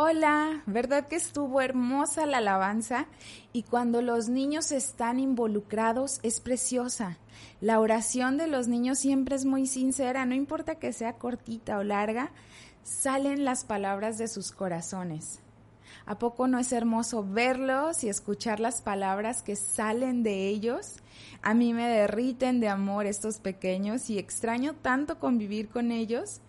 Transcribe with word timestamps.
Hola, 0.00 0.62
¿verdad 0.66 1.08
que 1.08 1.16
estuvo 1.16 1.60
hermosa 1.60 2.24
la 2.24 2.38
alabanza? 2.38 3.08
Y 3.52 3.64
cuando 3.64 4.00
los 4.00 4.28
niños 4.28 4.70
están 4.70 5.18
involucrados 5.18 6.20
es 6.22 6.38
preciosa. 6.38 7.18
La 7.60 7.80
oración 7.80 8.36
de 8.36 8.46
los 8.46 8.68
niños 8.68 9.00
siempre 9.00 9.34
es 9.34 9.44
muy 9.44 9.66
sincera, 9.66 10.24
no 10.24 10.36
importa 10.36 10.76
que 10.76 10.92
sea 10.92 11.14
cortita 11.14 11.78
o 11.78 11.82
larga, 11.82 12.30
salen 12.84 13.44
las 13.44 13.64
palabras 13.64 14.18
de 14.18 14.28
sus 14.28 14.52
corazones. 14.52 15.40
¿A 16.06 16.16
poco 16.16 16.46
no 16.46 16.60
es 16.60 16.70
hermoso 16.70 17.24
verlos 17.24 18.04
y 18.04 18.08
escuchar 18.08 18.60
las 18.60 18.82
palabras 18.82 19.42
que 19.42 19.56
salen 19.56 20.22
de 20.22 20.46
ellos? 20.46 20.98
A 21.42 21.54
mí 21.54 21.74
me 21.74 21.88
derriten 21.88 22.60
de 22.60 22.68
amor 22.68 23.06
estos 23.06 23.40
pequeños 23.40 24.10
y 24.10 24.18
extraño 24.18 24.74
tanto 24.74 25.18
convivir 25.18 25.68
con 25.68 25.90
ellos. 25.90 26.40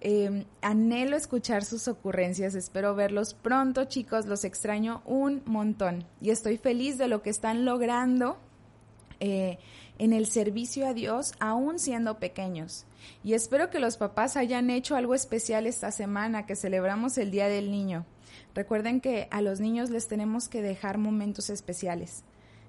Em, 0.00 0.44
anhelo 0.62 1.16
escuchar 1.16 1.64
sus 1.64 1.88
ocurrencias, 1.88 2.54
espero 2.54 2.94
verlos 2.94 3.34
pronto 3.34 3.84
chicos, 3.86 4.26
los 4.26 4.44
extraño 4.44 5.02
un 5.04 5.42
montón 5.44 6.04
y 6.20 6.30
estoy 6.30 6.56
feliz 6.56 6.98
de 6.98 7.08
lo 7.08 7.20
que 7.20 7.30
están 7.30 7.64
logrando 7.64 8.38
eh, 9.18 9.58
en 9.98 10.12
el 10.12 10.26
servicio 10.26 10.86
a 10.86 10.94
Dios, 10.94 11.32
aún 11.40 11.80
siendo 11.80 12.20
pequeños. 12.20 12.86
Y 13.24 13.34
espero 13.34 13.70
que 13.70 13.80
los 13.80 13.96
papás 13.96 14.36
hayan 14.36 14.70
hecho 14.70 14.94
algo 14.94 15.16
especial 15.16 15.66
esta 15.66 15.90
semana, 15.90 16.46
que 16.46 16.54
celebramos 16.54 17.18
el 17.18 17.32
Día 17.32 17.48
del 17.48 17.72
Niño. 17.72 18.06
Recuerden 18.54 19.00
que 19.00 19.26
a 19.32 19.42
los 19.42 19.58
niños 19.58 19.90
les 19.90 20.06
tenemos 20.06 20.48
que 20.48 20.62
dejar 20.62 20.98
momentos 20.98 21.50
especiales. 21.50 22.22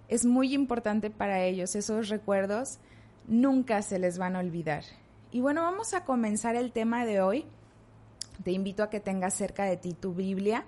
Es 0.08 0.26
muy 0.26 0.56
importante 0.56 1.12
para 1.12 1.44
ellos, 1.44 1.76
esos 1.76 2.10
recuerdos 2.10 2.80
nunca 3.28 3.84
se 3.84 4.00
les 4.00 4.18
van 4.18 4.36
a 4.36 4.40
olvidar. 4.40 4.84
Y 5.32 5.42
bueno, 5.42 5.62
vamos 5.62 5.94
a 5.94 6.06
comenzar 6.06 6.56
el 6.56 6.72
tema 6.72 7.06
de 7.06 7.22
hoy. 7.22 7.46
Te 8.44 8.52
invito 8.52 8.82
a 8.82 8.90
que 8.90 9.00
tengas 9.00 9.36
cerca 9.36 9.66
de 9.66 9.78
ti 9.78 9.94
tu 9.94 10.14
Biblia. 10.14 10.66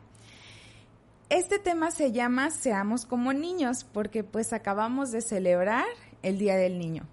Este 1.29 1.57
tema 1.57 1.89
se 1.89 2.11
llama 2.11 2.51
Seamos 2.51 3.05
como 3.05 3.33
niños 3.33 3.85
porque 3.85 4.23
pues 4.23 4.53
acabamos 4.53 5.11
de 5.11 5.21
celebrar 5.21 5.85
el 6.21 6.37
Día 6.37 6.57
del 6.57 6.77
Niño. 6.77 7.07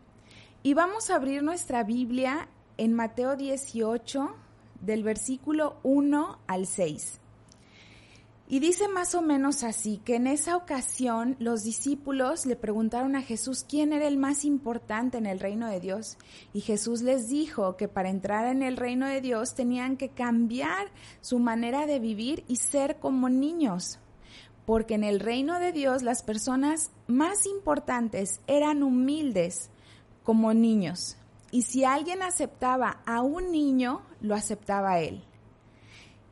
Y 0.63 0.75
vamos 0.75 1.09
a 1.09 1.15
abrir 1.15 1.43
nuestra 1.43 1.85
Biblia 1.85 2.49
en 2.77 2.93
Mateo 2.93 3.37
18 3.37 4.35
del 4.83 5.03
versículo 5.03 5.79
1 5.85 6.41
al 6.47 6.67
6. 6.67 7.21
Y 8.51 8.61
dice 8.61 8.89
más 8.89 9.15
o 9.15 9.21
menos 9.21 9.63
así, 9.63 9.99
que 9.99 10.17
en 10.17 10.27
esa 10.27 10.57
ocasión 10.57 11.37
los 11.39 11.65
discípulos 11.65 12.47
le 12.47 12.57
preguntaron 12.57 13.15
a 13.15 13.21
Jesús 13.21 13.63
quién 13.69 13.93
era 13.93 14.09
el 14.09 14.17
más 14.17 14.47
importante 14.47 15.19
en 15.19 15.27
el 15.27 15.39
reino 15.39 15.69
de 15.69 15.81
Dios. 15.81 16.17
Y 16.55 16.63
Jesús 16.63 17.03
les 17.03 17.29
dijo 17.29 17.77
que 17.77 17.89
para 17.89 18.09
entrar 18.09 18.47
en 18.47 18.63
el 18.63 18.79
reino 18.79 19.07
de 19.07 19.21
Dios 19.21 19.55
tenían 19.55 19.99
que 19.99 20.09
cambiar 20.09 20.89
su 21.21 21.39
manera 21.39 21.85
de 21.85 21.99
vivir 21.99 22.43
y 22.49 22.57
ser 22.57 22.99
como 22.99 23.29
niños. 23.29 23.99
Porque 24.65 24.95
en 24.95 25.05
el 25.05 25.21
reino 25.21 25.61
de 25.61 25.73
Dios 25.73 26.03
las 26.03 26.23
personas 26.23 26.91
más 27.07 27.45
importantes 27.45 28.41
eran 28.47 28.83
humildes 28.83 29.69
como 30.23 30.55
niños. 30.55 31.19
Y 31.51 31.63
si 31.63 31.85
alguien 31.85 32.23
aceptaba 32.23 33.03
a 33.05 33.21
un 33.21 33.53
niño, 33.53 34.01
lo 34.23 34.35
aceptaba 34.35 35.01
él. 35.01 35.23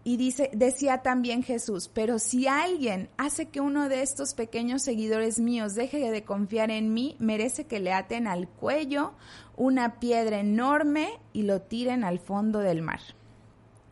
Y 0.09 0.19
dice, 0.19 0.51
decía 0.53 0.99
también 0.99 1.43
Jesús, 1.43 1.91
pero 1.93 2.21
si 2.21 2.47
alguien 2.47 3.11
hace 3.17 3.49
que 3.49 3.61
uno 3.61 3.89
de 3.89 4.03
estos 4.03 4.35
pequeños 4.35 4.83
seguidores 4.83 5.41
míos 5.41 5.75
deje 5.75 6.13
de 6.13 6.23
confiar 6.23 6.71
en 6.71 6.95
mí, 6.95 7.17
merece 7.19 7.65
que 7.67 7.81
le 7.81 7.93
aten 7.93 8.29
al 8.29 8.47
cuello 8.47 9.15
una 9.57 9.99
piedra 9.99 10.39
enorme 10.39 11.09
y 11.33 11.43
lo 11.43 11.61
tiren 11.61 12.05
al 12.05 12.21
fondo 12.21 12.61
del 12.61 12.83
mar. 12.83 13.01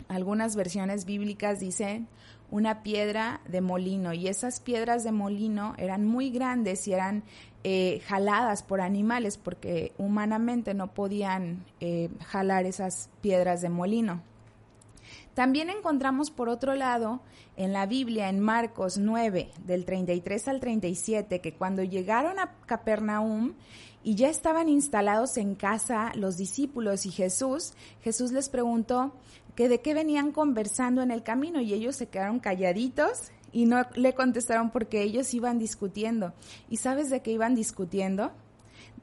Algunas 0.06 0.54
versiones 0.54 1.04
bíblicas 1.04 1.58
dicen 1.58 2.06
una 2.48 2.84
piedra 2.84 3.40
de 3.48 3.60
molino 3.60 4.12
y 4.12 4.28
esas 4.28 4.60
piedras 4.60 5.02
de 5.02 5.10
molino 5.10 5.74
eran 5.78 6.04
muy 6.04 6.30
grandes 6.30 6.86
y 6.86 6.92
eran 6.92 7.24
eh, 7.64 8.00
jaladas 8.06 8.62
por 8.62 8.80
animales 8.80 9.36
porque 9.36 9.92
humanamente 9.98 10.74
no 10.74 10.94
podían 10.94 11.64
eh, 11.80 12.08
jalar 12.24 12.66
esas 12.66 13.10
piedras 13.20 13.62
de 13.62 13.68
molino. 13.68 14.22
También 15.34 15.68
encontramos 15.68 16.30
por 16.30 16.48
otro 16.48 16.74
lado 16.74 17.20
en 17.56 17.72
la 17.72 17.86
Biblia, 17.86 18.28
en 18.28 18.40
Marcos 18.40 18.98
9, 18.98 19.50
del 19.64 19.84
33 19.84 20.48
al 20.48 20.60
37, 20.60 21.40
que 21.40 21.54
cuando 21.54 21.82
llegaron 21.82 22.38
a 22.38 22.54
Capernaum 22.66 23.54
y 24.04 24.14
ya 24.14 24.28
estaban 24.28 24.68
instalados 24.68 25.36
en 25.36 25.56
casa 25.56 26.12
los 26.14 26.36
discípulos 26.36 27.04
y 27.06 27.10
Jesús, 27.10 27.74
Jesús 28.02 28.30
les 28.30 28.48
preguntó 28.48 29.12
que 29.56 29.68
de 29.68 29.80
qué 29.80 29.92
venían 29.92 30.30
conversando 30.30 31.02
en 31.02 31.10
el 31.10 31.22
camino 31.24 31.60
y 31.60 31.74
ellos 31.74 31.96
se 31.96 32.08
quedaron 32.08 32.38
calladitos 32.38 33.32
y 33.52 33.66
no 33.66 33.82
le 33.94 34.14
contestaron 34.14 34.70
porque 34.70 35.02
ellos 35.02 35.32
iban 35.34 35.58
discutiendo. 35.58 36.32
¿Y 36.68 36.76
sabes 36.76 37.10
de 37.10 37.22
qué 37.22 37.32
iban 37.32 37.54
discutiendo? 37.54 38.32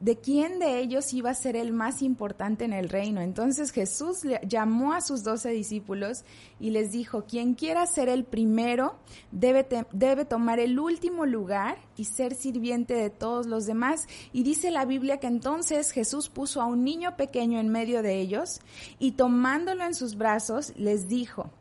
De 0.01 0.17
quién 0.17 0.57
de 0.57 0.79
ellos 0.79 1.13
iba 1.13 1.29
a 1.29 1.35
ser 1.35 1.55
el 1.55 1.71
más 1.71 2.01
importante 2.01 2.65
en 2.65 2.73
el 2.73 2.89
reino. 2.89 3.21
Entonces 3.21 3.71
Jesús 3.71 4.23
llamó 4.47 4.93
a 4.93 5.01
sus 5.01 5.23
doce 5.23 5.49
discípulos 5.49 6.25
y 6.59 6.71
les 6.71 6.91
dijo, 6.91 7.25
quien 7.25 7.53
quiera 7.53 7.85
ser 7.85 8.09
el 8.09 8.25
primero 8.25 8.95
debe, 9.31 10.25
tomar 10.25 10.59
el 10.59 10.79
último 10.79 11.27
lugar 11.27 11.77
y 11.95 12.05
ser 12.05 12.33
sirviente 12.33 12.95
de 12.95 13.11
todos 13.11 13.45
los 13.45 13.67
demás. 13.67 14.07
Y 14.33 14.41
dice 14.41 14.71
la 14.71 14.85
Biblia 14.85 15.19
que 15.19 15.27
entonces 15.27 15.91
Jesús 15.91 16.29
puso 16.29 16.61
a 16.61 16.65
un 16.65 16.83
niño 16.83 17.15
pequeño 17.15 17.59
en 17.59 17.69
medio 17.69 18.01
de 18.01 18.19
ellos 18.19 18.59
y 18.97 19.11
tomándolo 19.11 19.85
en 19.85 19.93
sus 19.93 20.17
brazos 20.17 20.73
les 20.77 21.07
dijo, 21.07 21.51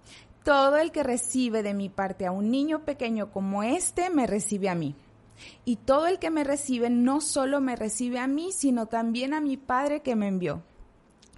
todo 0.45 0.78
el 0.78 0.93
que 0.93 1.03
recibe 1.03 1.62
de 1.62 1.75
mi 1.75 1.91
parte 1.91 2.25
a 2.25 2.33
un 2.33 2.51
niño 2.51 2.87
pequeño 2.87 3.31
como 3.31 3.62
este 3.62 4.09
me 4.09 4.27
recibe 4.27 4.71
a 4.71 4.75
mí. 4.75 4.97
Y 5.65 5.77
todo 5.77 6.06
el 6.06 6.19
que 6.19 6.31
me 6.31 6.45
recibe 6.45 6.91
no 6.91 7.21
solo 7.21 7.61
me 7.61 7.77
recibe 7.77 8.19
a 8.19 8.27
mí, 8.27 8.53
sino 8.53 8.87
también 8.87 9.34
a 9.34 9.41
mi 9.41 9.56
Padre 9.56 10.01
que 10.01 10.17
me 10.17 10.28
envió. 10.28 10.62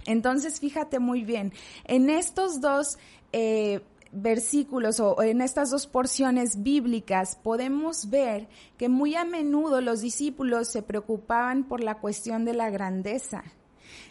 Entonces, 0.05 0.59
fíjate 0.59 0.99
muy 0.99 1.23
bien, 1.23 1.53
en 1.85 2.09
estos 2.09 2.59
dos 2.61 2.97
eh, 3.31 3.81
versículos 4.13 4.99
o 4.99 5.21
en 5.23 5.41
estas 5.41 5.71
dos 5.71 5.87
porciones 5.87 6.61
bíblicas 6.61 7.35
podemos 7.41 8.09
ver 8.09 8.47
que 8.77 8.89
muy 8.89 9.15
a 9.15 9.25
menudo 9.25 9.81
los 9.81 10.01
discípulos 10.01 10.67
se 10.67 10.83
preocupaban 10.83 11.63
por 11.63 11.83
la 11.83 11.99
cuestión 11.99 12.45
de 12.45 12.53
la 12.53 12.69
grandeza. 12.69 13.43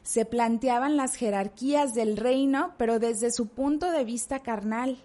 Se 0.02 0.24
planteaban 0.24 0.96
las 0.96 1.14
jerarquías 1.14 1.94
del 1.94 2.16
reino, 2.16 2.74
pero 2.78 2.98
desde 2.98 3.30
su 3.30 3.48
punto 3.48 3.90
de 3.90 4.04
vista 4.04 4.40
carnal. 4.40 4.98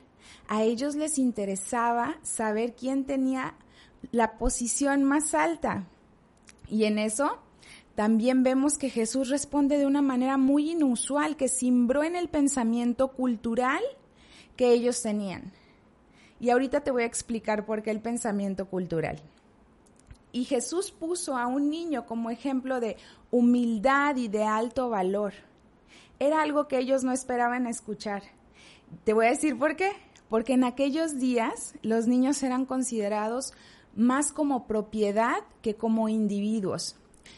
A 0.48 0.64
ellos 0.64 0.96
les 0.96 1.20
interesaba 1.20 2.18
saber 2.24 2.76
quién 2.76 3.06
tenía 3.06 3.56
la 4.12 4.38
posición 4.38 5.04
más 5.04 5.34
alta. 5.34 5.86
Y 6.70 6.86
en 6.86 7.00
eso 7.00 7.40
también 7.96 8.44
vemos 8.44 8.78
que 8.78 8.90
Jesús 8.90 9.30
responde 9.30 9.78
de 9.78 9.86
una 9.86 10.02
manera 10.02 10.38
muy 10.38 10.72
inusual 10.72 11.36
que 11.36 11.48
simbró 11.48 12.04
en 12.04 12.16
el 12.16 12.30
pensamiento 12.30 13.10
cultural 13.10 13.82
que 14.56 14.72
ellos 14.72 15.02
tenían. 15.02 15.52
Y 16.40 16.52
ahorita 16.52 16.82
te 16.82 16.92
voy 16.92 17.04
a 17.04 17.08
explicar 17.08 17.66
por 17.66 17.82
qué 17.82 17.92
el 17.92 18.02
pensamiento 18.02 18.68
cultural. 18.68 19.20
Y 20.32 20.46
Jesús 20.46 20.92
puso 20.92 21.38
a 21.38 21.48
un 21.48 21.70
niño 21.70 22.06
como 22.06 22.30
ejemplo 22.30 22.80
de 22.80 22.98
humildad 23.32 24.16
y 24.18 24.28
de 24.28 24.44
alto 24.44 24.90
valor. 24.90 25.34
Era 26.20 26.42
algo 26.42 26.68
que 26.68 26.78
ellos 26.78 27.04
no 27.04 27.12
esperaban 27.12 27.66
escuchar. 27.66 28.22
Te 29.04 29.14
voy 29.14 29.26
a 29.26 29.32
decir 29.32 29.58
por 29.58 29.76
qué. 29.76 29.92
Porque 30.30 30.54
en 30.54 30.66
aquellos 30.66 31.20
días 31.20 31.74
los 31.82 32.08
niños 32.08 32.44
eran 32.44 32.66
considerados 32.66 33.54
más 33.98 34.32
como 34.32 34.68
propiedad 34.68 35.40
que 35.62 35.76
como 35.76 36.08
individuos. 36.08 36.96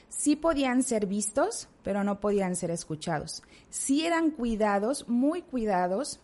Sí 0.09 0.35
podían 0.35 0.83
ser 0.83 1.07
vistos, 1.07 1.69
pero 1.83 2.03
no 2.03 2.19
podían 2.19 2.57
ser 2.57 2.69
escuchados. 2.69 3.41
Sí 3.69 4.05
eran 4.05 4.31
cuidados, 4.31 5.07
muy 5.07 5.41
cuidados, 5.41 6.19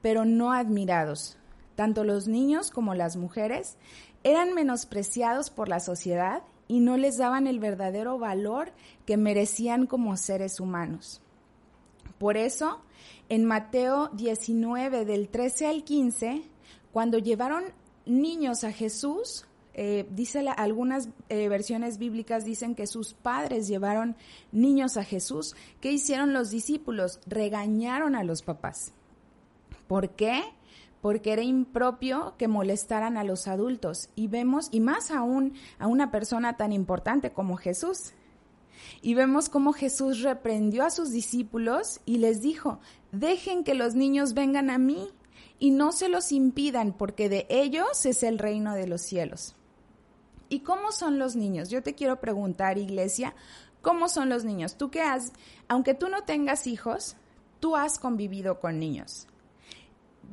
pero 0.00 0.24
no 0.24 0.52
admirados. 0.52 1.36
Tanto 1.74 2.04
los 2.04 2.28
niños 2.28 2.70
como 2.70 2.94
las 2.94 3.16
mujeres 3.16 3.76
eran 4.22 4.54
menospreciados 4.54 5.50
por 5.50 5.68
la 5.68 5.80
sociedad 5.80 6.44
y 6.68 6.78
no 6.78 6.96
les 6.96 7.18
daban 7.18 7.48
el 7.48 7.58
verdadero 7.58 8.16
valor 8.16 8.72
que 9.06 9.16
merecían 9.16 9.86
como 9.86 10.16
seres 10.16 10.60
humanos. 10.60 11.20
Por 12.18 12.36
eso, 12.36 12.80
en 13.28 13.44
Mateo 13.44 14.08
19 14.12 15.04
del 15.04 15.28
13 15.28 15.66
al 15.66 15.82
15, 15.82 16.42
cuando 16.92 17.18
llevaron 17.18 17.64
niños 18.06 18.62
a 18.62 18.70
Jesús, 18.70 19.46
eh, 19.74 20.06
dice 20.10 20.46
algunas 20.48 21.08
eh, 21.28 21.48
versiones 21.48 21.98
bíblicas 21.98 22.44
dicen 22.44 22.74
que 22.74 22.86
sus 22.86 23.14
padres 23.14 23.68
llevaron 23.68 24.16
niños 24.52 24.96
a 24.96 25.04
Jesús. 25.04 25.54
¿Qué 25.80 25.92
hicieron 25.92 26.32
los 26.32 26.50
discípulos? 26.50 27.20
Regañaron 27.26 28.14
a 28.14 28.24
los 28.24 28.42
papás. 28.42 28.92
¿Por 29.86 30.10
qué? 30.10 30.42
Porque 31.00 31.32
era 31.32 31.42
impropio 31.42 32.34
que 32.36 32.48
molestaran 32.48 33.16
a 33.16 33.24
los 33.24 33.48
adultos. 33.48 34.10
Y 34.16 34.26
vemos, 34.26 34.68
y 34.70 34.80
más 34.80 35.10
aún, 35.10 35.54
a 35.78 35.86
una 35.86 36.10
persona 36.10 36.56
tan 36.56 36.72
importante 36.72 37.32
como 37.32 37.56
Jesús. 37.56 38.12
Y 39.02 39.14
vemos 39.14 39.48
cómo 39.48 39.72
Jesús 39.72 40.20
reprendió 40.22 40.84
a 40.84 40.90
sus 40.90 41.10
discípulos 41.10 42.00
y 42.04 42.18
les 42.18 42.40
dijo, 42.42 42.80
dejen 43.12 43.64
que 43.64 43.74
los 43.74 43.94
niños 43.94 44.34
vengan 44.34 44.70
a 44.70 44.78
mí 44.78 45.08
y 45.58 45.70
no 45.70 45.92
se 45.92 46.08
los 46.08 46.32
impidan, 46.32 46.92
porque 46.92 47.28
de 47.28 47.46
ellos 47.50 48.04
es 48.06 48.22
el 48.22 48.38
reino 48.38 48.74
de 48.74 48.86
los 48.86 49.02
cielos. 49.02 49.54
¿Y 50.50 50.60
cómo 50.60 50.90
son 50.90 51.18
los 51.18 51.36
niños? 51.36 51.70
Yo 51.70 51.82
te 51.82 51.94
quiero 51.94 52.20
preguntar, 52.20 52.76
iglesia, 52.76 53.34
¿cómo 53.82 54.08
son 54.08 54.28
los 54.28 54.44
niños? 54.44 54.76
Tú 54.76 54.90
que 54.90 55.00
has, 55.00 55.32
aunque 55.68 55.94
tú 55.94 56.08
no 56.08 56.24
tengas 56.24 56.66
hijos, 56.66 57.16
tú 57.60 57.76
has 57.76 58.00
convivido 58.00 58.58
con 58.58 58.80
niños. 58.80 59.28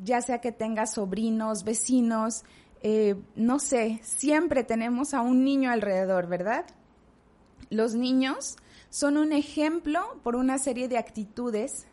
Ya 0.03 0.21
sea 0.21 0.41
que 0.41 0.51
tengas 0.51 0.95
sobrinos, 0.95 1.63
vecinos, 1.63 2.43
eh, 2.81 3.15
no 3.35 3.59
sé, 3.59 3.99
siempre 4.03 4.63
tenemos 4.63 5.13
a 5.13 5.21
un 5.21 5.43
niño 5.43 5.69
alrededor, 5.69 6.27
¿verdad? 6.27 6.65
Los 7.69 7.93
niños 7.93 8.57
son 8.89 9.17
un 9.17 9.33
ejemplo 9.33 10.19
por 10.23 10.35
una 10.35 10.57
serie 10.57 10.87
de 10.87 10.97
actitudes 10.97 11.85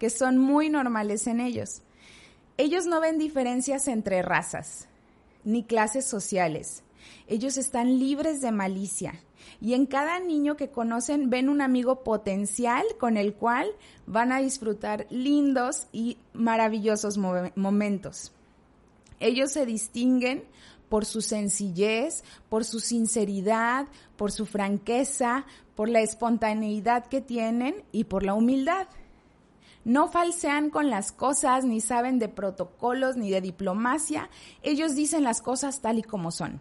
que 0.00 0.10
son 0.10 0.36
muy 0.36 0.68
normales 0.68 1.28
en 1.28 1.40
ellos. 1.40 1.82
Ellos 2.56 2.86
no 2.86 3.00
ven 3.00 3.18
diferencias 3.18 3.86
entre 3.86 4.22
razas 4.22 4.88
ni 5.44 5.62
clases 5.62 6.04
sociales. 6.04 6.82
Ellos 7.28 7.58
están 7.58 7.98
libres 7.98 8.40
de 8.40 8.52
malicia 8.52 9.20
y 9.60 9.74
en 9.74 9.84
cada 9.84 10.18
niño 10.18 10.56
que 10.56 10.70
conocen 10.70 11.28
ven 11.28 11.50
un 11.50 11.60
amigo 11.60 12.02
potencial 12.02 12.84
con 12.98 13.18
el 13.18 13.34
cual 13.34 13.68
van 14.06 14.32
a 14.32 14.40
disfrutar 14.40 15.06
lindos 15.10 15.88
y 15.92 16.16
maravillosos 16.32 17.18
momentos. 17.18 18.32
Ellos 19.20 19.52
se 19.52 19.66
distinguen 19.66 20.44
por 20.88 21.04
su 21.04 21.20
sencillez, 21.20 22.24
por 22.48 22.64
su 22.64 22.80
sinceridad, 22.80 23.88
por 24.16 24.32
su 24.32 24.46
franqueza, 24.46 25.44
por 25.74 25.90
la 25.90 26.00
espontaneidad 26.00 27.06
que 27.06 27.20
tienen 27.20 27.84
y 27.92 28.04
por 28.04 28.22
la 28.22 28.32
humildad. 28.32 28.88
No 29.84 30.08
falsean 30.08 30.70
con 30.70 30.88
las 30.88 31.12
cosas, 31.12 31.64
ni 31.64 31.82
saben 31.82 32.18
de 32.18 32.28
protocolos, 32.28 33.16
ni 33.16 33.30
de 33.30 33.42
diplomacia. 33.42 34.30
Ellos 34.62 34.94
dicen 34.94 35.24
las 35.24 35.42
cosas 35.42 35.80
tal 35.80 35.98
y 35.98 36.02
como 36.02 36.30
son. 36.30 36.60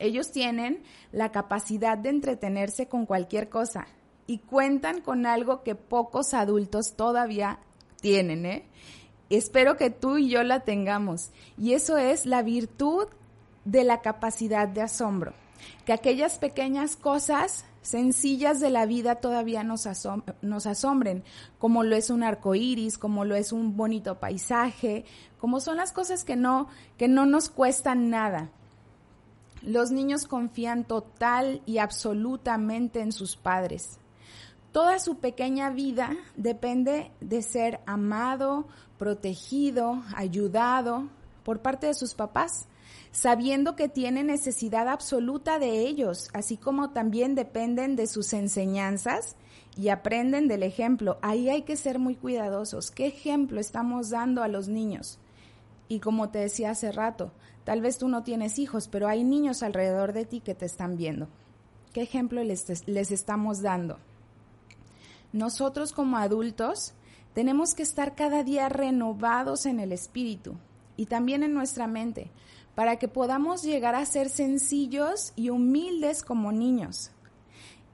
Ellos 0.00 0.32
tienen 0.32 0.82
la 1.12 1.32
capacidad 1.32 1.98
de 1.98 2.10
entretenerse 2.10 2.88
con 2.88 3.06
cualquier 3.06 3.48
cosa 3.48 3.86
y 4.26 4.38
cuentan 4.38 5.00
con 5.00 5.26
algo 5.26 5.62
que 5.62 5.74
pocos 5.74 6.34
adultos 6.34 6.94
todavía 6.94 7.60
tienen, 8.00 8.46
¿eh? 8.46 8.64
Espero 9.30 9.76
que 9.76 9.90
tú 9.90 10.18
y 10.18 10.28
yo 10.28 10.42
la 10.44 10.60
tengamos. 10.60 11.30
Y 11.58 11.72
eso 11.72 11.98
es 11.98 12.26
la 12.26 12.42
virtud 12.42 13.08
de 13.64 13.82
la 13.82 14.00
capacidad 14.00 14.68
de 14.68 14.82
asombro. 14.82 15.34
Que 15.84 15.92
aquellas 15.92 16.38
pequeñas 16.38 16.96
cosas 16.96 17.64
sencillas 17.82 18.60
de 18.60 18.70
la 18.70 18.84
vida 18.84 19.16
todavía 19.16 19.62
nos, 19.62 19.88
nos 20.42 20.66
asombren, 20.66 21.24
como 21.58 21.84
lo 21.84 21.94
es 21.96 22.10
un 22.10 22.22
arco 22.22 22.54
iris, 22.54 22.98
como 22.98 23.24
lo 23.24 23.36
es 23.36 23.52
un 23.52 23.76
bonito 23.76 24.18
paisaje, 24.18 25.04
como 25.38 25.60
son 25.60 25.76
las 25.76 25.92
cosas 25.92 26.24
que 26.24 26.34
no, 26.34 26.68
que 26.98 27.06
no 27.08 27.26
nos 27.26 27.48
cuestan 27.48 28.10
nada. 28.10 28.50
Los 29.66 29.90
niños 29.90 30.28
confían 30.28 30.84
total 30.84 31.60
y 31.66 31.78
absolutamente 31.78 33.00
en 33.00 33.10
sus 33.10 33.36
padres. 33.36 33.98
Toda 34.70 35.00
su 35.00 35.18
pequeña 35.18 35.70
vida 35.70 36.16
depende 36.36 37.10
de 37.20 37.42
ser 37.42 37.80
amado, 37.84 38.68
protegido, 38.96 40.04
ayudado 40.14 41.08
por 41.42 41.62
parte 41.62 41.88
de 41.88 41.94
sus 41.94 42.14
papás, 42.14 42.68
sabiendo 43.10 43.74
que 43.74 43.88
tiene 43.88 44.22
necesidad 44.22 44.86
absoluta 44.86 45.58
de 45.58 45.80
ellos, 45.80 46.28
así 46.32 46.56
como 46.56 46.90
también 46.90 47.34
dependen 47.34 47.96
de 47.96 48.06
sus 48.06 48.34
enseñanzas 48.34 49.34
y 49.76 49.88
aprenden 49.88 50.46
del 50.46 50.62
ejemplo. 50.62 51.18
Ahí 51.22 51.48
hay 51.48 51.62
que 51.62 51.76
ser 51.76 51.98
muy 51.98 52.14
cuidadosos. 52.14 52.92
¿Qué 52.92 53.06
ejemplo 53.08 53.58
estamos 53.58 54.10
dando 54.10 54.44
a 54.44 54.48
los 54.48 54.68
niños? 54.68 55.18
Y 55.88 55.98
como 55.98 56.28
te 56.28 56.38
decía 56.38 56.70
hace 56.70 56.92
rato, 56.92 57.32
tal 57.66 57.80
vez 57.80 57.98
tú 57.98 58.06
no 58.06 58.22
tienes 58.22 58.60
hijos, 58.60 58.86
pero 58.86 59.08
hay 59.08 59.24
niños 59.24 59.64
alrededor 59.64 60.12
de 60.12 60.24
ti 60.24 60.40
que 60.40 60.54
te 60.54 60.66
están 60.66 60.96
viendo. 60.96 61.26
¿Qué 61.92 62.00
ejemplo 62.00 62.44
les, 62.44 62.70
estamos 62.86 63.60
dando? 63.60 63.98
Nosotros 65.32 65.92
como 65.92 66.16
adultos 66.16 66.94
tenemos 67.34 67.74
que 67.74 67.82
estar 67.82 68.14
cada 68.14 68.44
día 68.44 68.68
renovados 68.68 69.66
en 69.66 69.80
el 69.80 69.90
espíritu 69.90 70.54
y 70.96 71.06
también 71.06 71.42
en 71.42 71.54
nuestra 71.54 71.88
mente 71.88 72.30
para 72.76 73.00
que 73.00 73.08
podamos 73.08 73.64
llegar 73.64 73.96
a 73.96 74.06
ser 74.06 74.28
sencillos 74.28 75.32
y 75.34 75.50
humildes 75.50 76.22
como 76.22 76.52
niños 76.52 77.10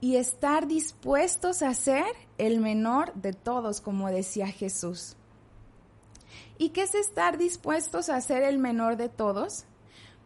y 0.01 0.17
estar 0.17 0.67
dispuestos 0.67 1.63
a 1.63 1.73
ser 1.73 2.05
el 2.37 2.59
menor 2.59 3.11
de 3.15 3.33
todos, 3.33 3.81
como 3.81 4.09
decía 4.09 4.47
Jesús. 4.47 5.15
¿Y 6.57 6.69
qué 6.69 6.83
es 6.83 6.95
estar 6.95 7.37
dispuestos 7.37 8.09
a 8.09 8.21
ser 8.21 8.43
el 8.43 8.57
menor 8.57 8.97
de 8.97 9.09
todos? 9.09 9.65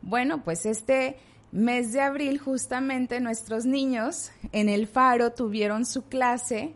Bueno, 0.01 0.43
pues 0.43 0.65
este 0.65 1.17
mes 1.51 1.93
de 1.93 2.01
abril 2.01 2.39
justamente 2.39 3.19
nuestros 3.19 3.65
niños 3.65 4.31
en 4.51 4.69
el 4.69 4.87
faro 4.87 5.31
tuvieron 5.31 5.85
su 5.85 6.03
clase 6.03 6.75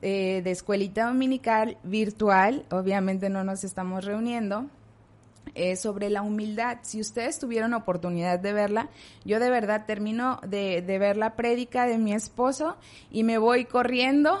de 0.00 0.50
escuelita 0.50 1.06
dominical 1.06 1.76
virtual, 1.82 2.64
obviamente 2.70 3.28
no 3.28 3.44
nos 3.44 3.62
estamos 3.62 4.04
reuniendo, 4.06 4.70
eh, 5.54 5.76
sobre 5.76 6.08
la 6.08 6.22
humildad. 6.22 6.78
Si 6.80 6.98
ustedes 6.98 7.38
tuvieron 7.38 7.74
oportunidad 7.74 8.38
de 8.38 8.54
verla, 8.54 8.88
yo 9.26 9.38
de 9.38 9.50
verdad 9.50 9.84
termino 9.86 10.40
de, 10.46 10.80
ver 10.80 11.18
la 11.18 11.36
prédica 11.36 11.84
de 11.84 11.98
mi 11.98 12.14
esposo 12.14 12.78
y 13.10 13.22
me 13.22 13.36
voy 13.36 13.66
corriendo 13.66 14.40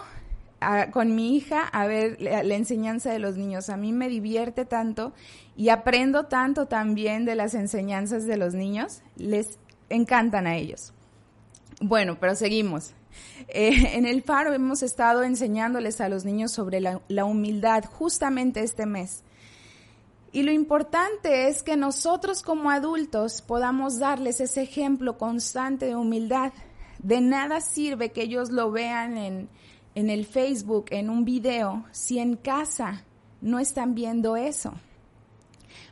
con 0.92 1.14
mi 1.14 1.36
hija 1.36 1.62
a 1.62 1.86
ver 1.86 2.20
la, 2.20 2.54
enseñanza 2.54 3.12
de 3.12 3.18
los 3.18 3.36
niños. 3.36 3.70
A 3.70 3.76
mí 3.76 3.92
me 3.92 4.08
divierte 4.08 4.64
tanto 4.64 5.12
y 5.56 5.68
aprendo 5.68 6.26
tanto 6.26 6.66
también 6.66 7.24
de 7.24 7.34
las 7.34 7.54
enseñanzas 7.54 8.26
de 8.26 8.36
los 8.36 8.54
niños. 8.54 9.02
Les 9.16 9.58
encantan 9.88 10.46
a 10.46 10.56
ellos. 10.56 10.92
Bueno, 11.80 12.16
pero 12.20 12.34
seguimos. 12.34 12.94
Eh, 13.48 13.96
en 13.96 14.06
el 14.06 14.22
faro 14.22 14.52
hemos 14.52 14.82
estado 14.82 15.22
enseñándoles 15.22 16.00
a 16.00 16.08
los 16.08 16.24
niños 16.24 16.52
sobre 16.52 16.80
la, 16.80 17.24
humildad 17.24 17.84
justamente 17.84 18.60
este 18.60 18.86
mes. 18.86 19.22
Y 20.32 20.44
lo 20.44 20.52
importante 20.52 21.48
es 21.48 21.62
que 21.62 21.76
nosotros 21.76 22.42
como 22.42 22.70
adultos 22.70 23.42
podamos 23.42 23.98
darles 23.98 24.40
ese 24.40 24.62
ejemplo 24.62 25.18
constante 25.18 25.86
de 25.86 25.96
humildad. 25.96 26.52
De 27.00 27.20
nada 27.20 27.60
sirve 27.60 28.12
que 28.12 28.22
ellos 28.22 28.50
lo 28.50 28.70
vean 28.70 29.18
en, 29.18 29.48
en 29.94 30.10
el 30.10 30.26
Facebook, 30.26 30.86
en 30.90 31.10
un 31.10 31.24
video, 31.24 31.84
si 31.92 32.18
en 32.18 32.36
casa 32.36 33.04
no 33.40 33.58
están 33.58 33.94
viendo 33.94 34.36
eso. 34.36 34.72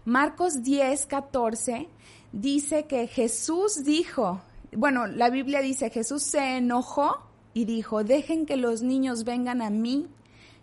Marcos 0.05 0.62
10, 0.62 1.06
14 1.06 1.88
dice 2.32 2.84
que 2.86 3.06
Jesús 3.06 3.84
dijo, 3.84 4.41
bueno, 4.72 5.06
la 5.06 5.31
Biblia 5.31 5.60
dice, 5.60 5.91
Jesús 5.91 6.22
se 6.22 6.56
enojó 6.56 7.22
y 7.53 7.65
dijo, 7.65 8.05
dejen 8.05 8.46
que 8.46 8.56
los 8.56 8.82
niños 8.82 9.25
vengan 9.25 9.63
a 9.63 9.70
mí, 9.70 10.08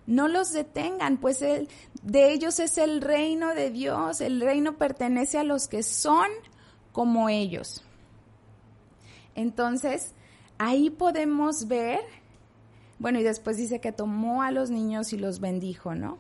no 0.06 0.28
los 0.28 0.54
detengan, 0.54 1.18
pues 1.18 1.40
de 1.40 2.32
ellos 2.32 2.60
es 2.60 2.78
el 2.78 3.02
reino 3.02 3.54
de 3.54 3.72
Dios, 3.72 4.22
el 4.22 4.40
reino 4.40 4.78
pertenece 4.78 5.38
a 5.38 5.44
los 5.44 5.68
que 5.68 5.84
son 5.84 6.28
como 6.94 7.28
ellos. 7.28 7.84
Entonces, 9.36 10.14
ahí 10.58 10.90
podemos 10.90 11.68
ver, 11.68 12.00
bueno, 13.00 13.20
y 13.20 13.24
después 13.24 13.58
dice 13.58 13.80
que 13.80 13.92
tomó 13.92 14.42
a 14.42 14.52
los 14.52 14.70
niños 14.70 15.14
y 15.14 15.18
los 15.18 15.40
bendijo, 15.40 15.96
¿no? 15.96 16.18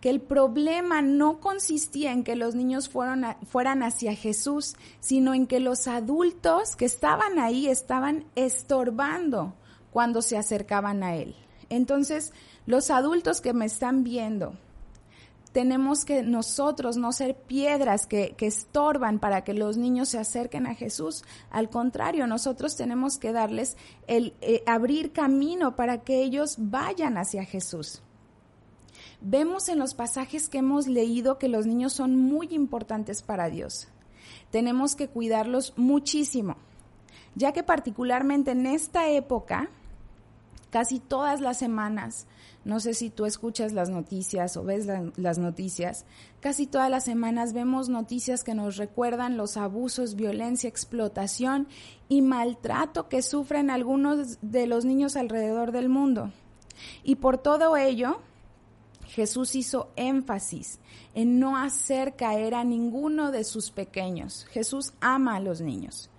Que 0.00 0.10
el 0.10 0.20
problema 0.20 1.02
no 1.02 1.40
consistía 1.40 2.12
en 2.12 2.24
que 2.24 2.36
los 2.36 2.54
niños 2.54 2.88
fueron 2.88 3.24
fueran 3.46 3.82
hacia 3.82 4.14
Jesús, 4.14 4.76
sino 5.00 5.34
en 5.34 5.46
que 5.46 5.60
los 5.60 5.88
adultos 5.88 6.76
que 6.76 6.84
estaban 6.84 7.38
ahí 7.38 7.68
estaban 7.68 8.24
estorbando 8.34 9.54
cuando 9.90 10.22
se 10.22 10.36
acercaban 10.36 11.02
a 11.02 11.16
Él. 11.16 11.34
Entonces, 11.70 12.32
los 12.66 12.90
adultos 12.90 13.40
que 13.40 13.52
me 13.52 13.64
están 13.64 14.04
viendo, 14.04 14.58
tenemos 15.54 16.04
que 16.04 16.24
nosotros 16.24 16.96
no 16.96 17.12
ser 17.12 17.36
piedras 17.36 18.08
que, 18.08 18.34
estorban 18.40 19.20
para 19.20 19.44
que 19.44 19.54
los 19.54 19.76
niños 19.76 20.08
se 20.08 20.18
acerquen 20.18 20.66
a 20.66 20.74
Jesús. 20.74 21.22
Al 21.48 21.70
contrario, 21.70 22.26
nosotros 22.26 22.74
tenemos 22.74 23.18
que 23.18 23.30
darles 23.30 23.76
el 24.08 24.34
eh, 24.40 24.64
abrir 24.66 25.12
camino 25.12 25.76
para 25.76 26.02
que 26.02 26.24
ellos 26.24 26.56
vayan 26.58 27.16
hacia 27.18 27.44
Jesús. 27.44 28.02
Vemos 29.20 29.68
en 29.68 29.78
los 29.78 29.94
pasajes 29.94 30.48
que 30.48 30.58
hemos 30.58 30.88
leído 30.88 31.38
que 31.38 31.48
los 31.48 31.66
niños 31.66 31.92
son 31.92 32.16
muy 32.16 32.48
importantes 32.50 33.22
para 33.22 33.48
Dios. 33.48 33.86
Tenemos 34.50 34.96
que 34.96 35.06
cuidarlos 35.06 35.72
muchísimo, 35.76 36.56
ya 37.36 37.52
que 37.52 37.62
particularmente 37.62 38.50
en 38.50 38.66
esta 38.66 39.08
época, 39.08 39.70
casi 40.74 40.98
todas 40.98 41.40
las 41.40 41.56
semanas, 41.56 42.26
no 42.64 42.80
sé 42.80 42.94
si 42.94 43.08
tú 43.08 43.26
escuchas 43.26 43.72
las 43.72 43.90
noticias 43.90 44.56
o 44.56 44.64
ves 44.64 44.88
las 45.14 45.38
noticias, 45.38 46.04
casi 46.40 46.66
todas 46.66 46.90
las 46.90 47.04
semanas 47.04 47.52
vemos 47.52 47.88
noticias 47.88 48.42
que 48.42 48.56
nos 48.56 48.76
recuerdan 48.76 49.36
los 49.36 49.56
abusos, 49.56 50.16
violencia, 50.16 50.68
explotación 50.68 51.68
y 52.08 52.22
maltrato 52.22 53.08
que 53.08 53.22
sufren 53.22 53.70
algunos 53.70 54.38
de 54.42 54.66
los 54.66 54.84
niños 54.84 55.14
alrededor 55.14 55.70
del 55.70 55.88
mundo. 55.88 56.32
Y 57.04 57.14
por 57.14 57.38
todo 57.38 57.76
ello, 57.76 58.18
Jesús 59.06 59.54
hizo 59.54 59.92
énfasis 59.94 60.80
en 61.14 61.38
no 61.38 61.56
hacer 61.56 62.16
caer 62.16 62.56
a 62.56 62.64
ninguno 62.64 63.30
de 63.30 63.44
sus 63.44 63.70
pequeños. 63.70 64.44
Jesús 64.46 64.92
ama 65.00 65.36
a 65.36 65.40
los 65.40 65.60
niños. 65.60 66.10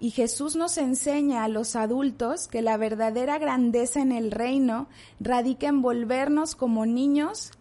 Y 0.00 0.10
Jesús 0.10 0.56
nos 0.56 0.78
enseña 0.78 1.44
a 1.44 1.48
los 1.48 1.76
adultos 1.76 2.48
que 2.48 2.62
la 2.62 2.76
verdadera 2.76 3.38
grandeza 3.38 4.00
en 4.00 4.12
el 4.12 4.30
reino 4.30 4.88
radica 5.20 5.68
en 5.68 5.82
volvernos 5.82 6.54
como 6.54 6.86
niños 6.86 7.52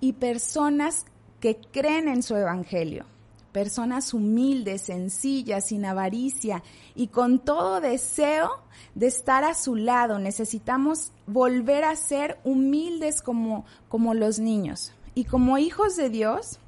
y 0.00 0.12
personas 0.12 1.06
que 1.40 1.56
creen 1.56 2.08
en 2.08 2.22
su 2.22 2.36
evangelio. 2.36 3.06
Personas 3.52 4.12
humildes, 4.12 4.82
sencillas, 4.82 5.68
sin 5.68 5.86
avaricia 5.86 6.62
y 6.94 7.06
con 7.06 7.38
todo 7.38 7.80
deseo 7.80 8.50
de 8.94 9.06
estar 9.06 9.44
a 9.44 9.54
su 9.54 9.76
lado. 9.76 10.18
Necesitamos 10.18 11.12
volver 11.26 11.84
a 11.84 11.96
ser 11.96 12.38
humildes 12.44 13.22
como, 13.22 13.64
como 13.88 14.12
los 14.12 14.38
niños. 14.38 14.92
Y 15.14 15.24
como 15.24 15.56
hijos 15.56 15.96
de 15.96 16.10
Dios, 16.10 16.58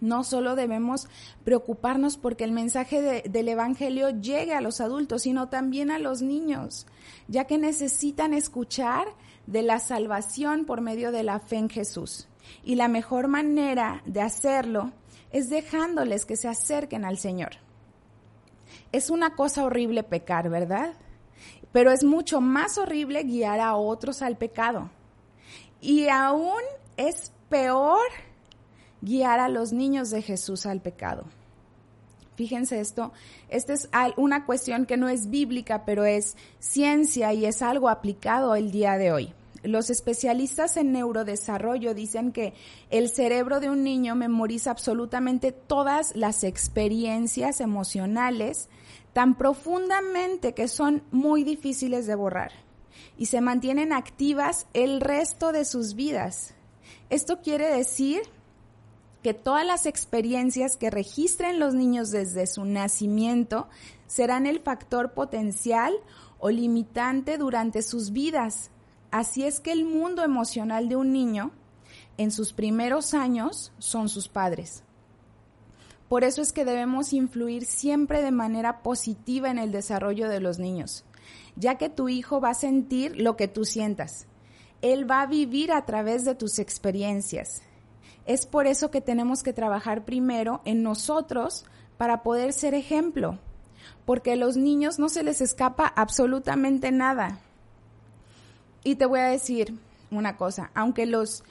no 0.00 0.24
solo 0.24 0.56
debemos 0.56 1.08
preocuparnos 1.44 2.16
porque 2.16 2.44
el 2.44 2.52
mensaje 2.52 3.22
del 3.28 3.48
Evangelio 3.48 4.10
llegue 4.10 4.54
a 4.54 4.60
los 4.60 4.80
adultos, 4.80 5.22
sino 5.22 5.48
también 5.48 5.90
a 5.90 5.98
los 5.98 6.22
niños, 6.22 6.86
ya 7.28 7.44
que 7.44 7.58
necesitan 7.58 8.34
escuchar 8.34 9.06
de 9.46 9.62
la 9.62 9.78
salvación 9.78 10.64
por 10.64 10.80
medio 10.80 11.12
de 11.12 11.22
la 11.22 11.40
fe 11.40 11.56
en 11.56 11.70
Jesús. 11.70 12.28
Y 12.64 12.74
la 12.76 12.88
mejor 12.88 13.28
manera 13.28 14.02
de 14.06 14.20
hacerlo 14.20 14.92
es 15.32 15.48
dejándoles 15.48 16.24
que 16.24 16.36
se 16.36 16.48
acerquen 16.48 17.04
al 17.04 17.18
Señor. 17.18 17.52
Es 18.92 19.10
una 19.10 19.34
cosa 19.34 19.64
horrible 19.64 20.02
pecar, 20.02 20.48
¿verdad? 20.48 20.94
Pero 21.72 21.90
es 21.90 22.04
mucho 22.04 22.40
más 22.40 22.78
horrible 22.78 23.24
guiar 23.24 23.60
a 23.60 23.76
otros 23.76 24.22
al 24.22 24.36
pecado. 24.36 24.90
Y 25.80 26.08
aún 26.08 26.62
es 26.96 27.32
peor 27.48 28.06
guiar 29.00 29.40
a 29.40 29.48
los 29.48 29.72
niños 29.72 30.10
de 30.10 30.22
Jesús 30.22 30.66
al 30.66 30.80
pecado. 30.80 31.24
Fíjense 32.36 32.80
esto, 32.80 33.12
esta 33.48 33.72
es 33.72 33.88
una 34.16 34.44
cuestión 34.44 34.84
que 34.84 34.98
no 34.98 35.08
es 35.08 35.30
bíblica, 35.30 35.84
pero 35.86 36.04
es 36.04 36.36
ciencia 36.58 37.32
y 37.32 37.46
es 37.46 37.62
algo 37.62 37.88
aplicado 37.88 38.54
el 38.54 38.70
día 38.70 38.98
de 38.98 39.10
hoy. 39.10 39.32
Los 39.62 39.90
especialistas 39.90 40.76
en 40.76 40.92
neurodesarrollo 40.92 41.94
dicen 41.94 42.32
que 42.32 42.52
el 42.90 43.08
cerebro 43.08 43.58
de 43.58 43.70
un 43.70 43.82
niño 43.82 44.14
memoriza 44.14 44.70
absolutamente 44.70 45.50
todas 45.50 46.14
las 46.14 46.44
experiencias 46.44 47.60
emocionales 47.60 48.68
tan 49.12 49.36
profundamente 49.36 50.52
que 50.52 50.68
son 50.68 51.02
muy 51.10 51.42
difíciles 51.42 52.06
de 52.06 52.14
borrar 52.14 52.52
y 53.16 53.26
se 53.26 53.40
mantienen 53.40 53.94
activas 53.94 54.66
el 54.74 55.00
resto 55.00 55.52
de 55.52 55.64
sus 55.64 55.94
vidas. 55.94 56.54
Esto 57.08 57.40
quiere 57.40 57.66
decir 57.74 58.20
que 59.26 59.34
todas 59.34 59.66
las 59.66 59.86
experiencias 59.86 60.76
que 60.76 60.88
registren 60.88 61.58
los 61.58 61.74
niños 61.74 62.12
desde 62.12 62.46
su 62.46 62.64
nacimiento 62.64 63.66
serán 64.06 64.46
el 64.46 64.60
factor 64.60 65.14
potencial 65.14 65.92
o 66.38 66.50
limitante 66.50 67.36
durante 67.36 67.82
sus 67.82 68.12
vidas. 68.12 68.70
Así 69.10 69.42
es 69.42 69.58
que 69.58 69.72
el 69.72 69.84
mundo 69.84 70.22
emocional 70.22 70.88
de 70.88 70.94
un 70.94 71.12
niño 71.12 71.50
en 72.18 72.30
sus 72.30 72.52
primeros 72.52 73.14
años 73.14 73.72
son 73.78 74.08
sus 74.08 74.28
padres. 74.28 74.84
Por 76.08 76.22
eso 76.22 76.40
es 76.40 76.52
que 76.52 76.64
debemos 76.64 77.12
influir 77.12 77.64
siempre 77.64 78.22
de 78.22 78.30
manera 78.30 78.80
positiva 78.84 79.50
en 79.50 79.58
el 79.58 79.72
desarrollo 79.72 80.28
de 80.28 80.38
los 80.38 80.60
niños, 80.60 81.04
ya 81.56 81.78
que 81.78 81.88
tu 81.88 82.08
hijo 82.08 82.40
va 82.40 82.50
a 82.50 82.54
sentir 82.54 83.20
lo 83.20 83.36
que 83.36 83.48
tú 83.48 83.64
sientas. 83.64 84.28
Él 84.82 85.10
va 85.10 85.22
a 85.22 85.26
vivir 85.26 85.72
a 85.72 85.84
través 85.84 86.24
de 86.24 86.36
tus 86.36 86.60
experiencias 86.60 87.62
es 88.26 88.46
por 88.46 88.66
eso 88.66 88.90
que 88.90 89.00
tenemos 89.00 89.42
que 89.42 89.52
trabajar 89.52 90.04
primero 90.04 90.60
en 90.64 90.82
nosotros 90.82 91.64
para 91.96 92.22
poder 92.22 92.52
ser 92.52 92.74
ejemplo, 92.74 93.38
porque 94.04 94.32
a 94.32 94.36
los 94.36 94.56
niños 94.56 94.98
no 94.98 95.08
se 95.08 95.22
les 95.22 95.40
escapa 95.40 95.86
absolutamente 95.86 96.90
nada. 96.92 97.38
Y 98.84 98.96
te 98.96 99.06
voy 99.06 99.20
a 99.20 99.26
decir 99.26 99.74
una 100.10 100.36
cosa, 100.36 100.70
aunque 100.74 101.06
los 101.06 101.44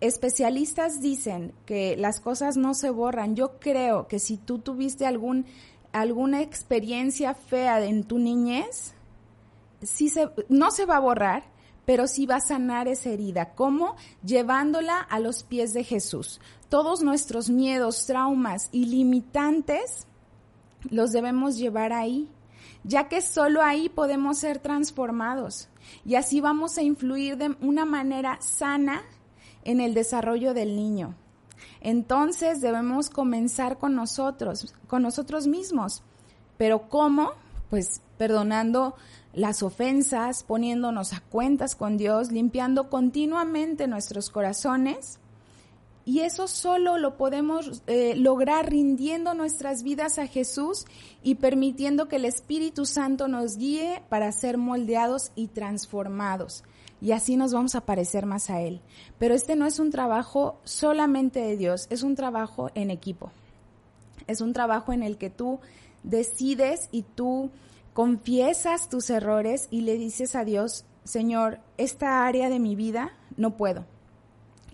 especialistas 0.00 1.00
dicen 1.00 1.52
que 1.66 1.96
las 1.96 2.20
cosas 2.20 2.56
no 2.56 2.74
se 2.74 2.90
borran, 2.90 3.36
yo 3.36 3.58
creo 3.58 4.06
que 4.08 4.18
si 4.18 4.36
tú 4.36 4.58
tuviste 4.58 5.06
algún, 5.06 5.46
alguna 5.92 6.40
experiencia 6.40 7.34
fea 7.34 7.84
en 7.84 8.04
tu 8.04 8.18
niñez, 8.18 8.94
sí 9.82 10.08
se, 10.08 10.30
no 10.48 10.70
se 10.70 10.86
va 10.86 10.96
a 10.96 11.00
borrar, 11.00 11.44
pero 11.90 12.06
sí 12.06 12.24
va 12.24 12.36
a 12.36 12.40
sanar 12.40 12.86
esa 12.86 13.10
herida. 13.10 13.52
¿Cómo? 13.56 13.96
Llevándola 14.24 15.00
a 15.00 15.18
los 15.18 15.42
pies 15.42 15.72
de 15.72 15.82
Jesús. 15.82 16.40
Todos 16.68 17.02
nuestros 17.02 17.50
miedos, 17.50 18.06
traumas 18.06 18.68
y 18.70 18.84
limitantes 18.84 20.06
los 20.88 21.10
debemos 21.10 21.58
llevar 21.58 21.92
ahí, 21.92 22.28
ya 22.84 23.08
que 23.08 23.20
solo 23.20 23.60
ahí 23.60 23.88
podemos 23.88 24.38
ser 24.38 24.60
transformados 24.60 25.68
y 26.04 26.14
así 26.14 26.40
vamos 26.40 26.78
a 26.78 26.82
influir 26.82 27.36
de 27.36 27.56
una 27.60 27.84
manera 27.84 28.40
sana 28.40 29.02
en 29.64 29.80
el 29.80 29.92
desarrollo 29.92 30.54
del 30.54 30.76
niño. 30.76 31.16
Entonces 31.80 32.60
debemos 32.60 33.10
comenzar 33.10 33.78
con 33.78 33.96
nosotros, 33.96 34.76
con 34.86 35.02
nosotros 35.02 35.48
mismos. 35.48 36.04
Pero 36.56 36.88
¿cómo? 36.88 37.32
Pues 37.70 38.02
perdonando 38.18 38.94
las 39.32 39.62
ofensas, 39.62 40.42
poniéndonos 40.42 41.12
a 41.12 41.20
cuentas 41.20 41.74
con 41.74 41.96
Dios, 41.96 42.32
limpiando 42.32 42.90
continuamente 42.90 43.86
nuestros 43.86 44.28
corazones. 44.30 45.18
Y 46.04 46.20
eso 46.20 46.48
solo 46.48 46.98
lo 46.98 47.16
podemos 47.16 47.82
eh, 47.86 48.14
lograr 48.16 48.70
rindiendo 48.70 49.34
nuestras 49.34 49.82
vidas 49.82 50.18
a 50.18 50.26
Jesús 50.26 50.86
y 51.22 51.36
permitiendo 51.36 52.08
que 52.08 52.16
el 52.16 52.24
Espíritu 52.24 52.84
Santo 52.86 53.28
nos 53.28 53.56
guíe 53.56 54.02
para 54.08 54.32
ser 54.32 54.58
moldeados 54.58 55.30
y 55.36 55.48
transformados. 55.48 56.64
Y 57.00 57.12
así 57.12 57.36
nos 57.36 57.52
vamos 57.52 57.74
a 57.74 57.82
parecer 57.82 58.26
más 58.26 58.50
a 58.50 58.60
Él. 58.60 58.80
Pero 59.18 59.34
este 59.34 59.56
no 59.56 59.66
es 59.66 59.78
un 59.78 59.90
trabajo 59.90 60.58
solamente 60.64 61.40
de 61.40 61.56
Dios, 61.56 61.86
es 61.90 62.02
un 62.02 62.14
trabajo 62.14 62.70
en 62.74 62.90
equipo. 62.90 63.30
Es 64.26 64.40
un 64.40 64.52
trabajo 64.52 64.92
en 64.92 65.02
el 65.02 65.16
que 65.16 65.30
tú 65.30 65.60
decides 66.02 66.88
y 66.92 67.02
tú 67.02 67.50
confiesas 67.92 68.88
tus 68.88 69.10
errores 69.10 69.68
y 69.70 69.82
le 69.82 69.96
dices 69.96 70.34
a 70.34 70.44
Dios, 70.44 70.84
Señor, 71.04 71.60
esta 71.76 72.26
área 72.26 72.48
de 72.48 72.58
mi 72.58 72.76
vida 72.76 73.12
no 73.36 73.56
puedo. 73.56 73.84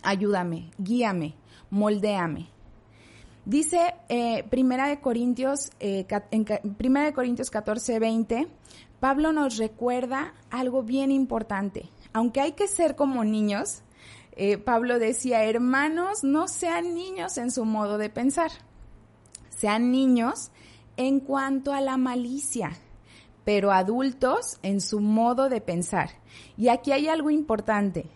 Ayúdame, 0.02 0.70
guíame, 0.78 1.34
moldéame. 1.70 2.48
Dice 3.44 3.94
eh, 4.08 4.44
Primera 4.50 4.88
de 4.88 5.00
Corintios, 5.00 5.70
eh, 5.78 6.04
Primera 6.76 7.06
de 7.06 7.12
Corintios 7.12 7.50
14, 7.50 8.00
20, 8.00 8.48
Pablo 8.98 9.32
nos 9.32 9.56
recuerda 9.56 10.34
algo 10.50 10.82
bien 10.82 11.12
importante. 11.12 11.88
Aunque 12.12 12.40
hay 12.40 12.52
que 12.52 12.66
ser 12.66 12.96
como 12.96 13.24
niños, 13.24 13.82
eh, 14.32 14.58
Pablo 14.58 14.98
decía, 14.98 15.44
hermanos, 15.44 16.24
no 16.24 16.48
sean 16.48 16.94
niños 16.94 17.38
en 17.38 17.50
su 17.50 17.64
modo 17.64 17.98
de 17.98 18.10
pensar. 18.10 18.50
Sean 19.50 19.90
niños 19.90 20.50
en 20.96 21.20
cuanto 21.20 21.72
a 21.72 21.80
la 21.80 21.96
malicia 21.96 22.72
pero 23.46 23.70
adultos 23.70 24.58
en 24.64 24.80
su 24.80 24.98
modo 24.98 25.48
de 25.48 25.60
pensar. 25.60 26.10
Y 26.56 26.66
aquí 26.66 26.90
hay 26.90 27.06
algo 27.06 27.30
importante. 27.30 28.06